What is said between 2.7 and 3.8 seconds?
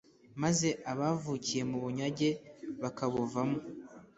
bakabuvamo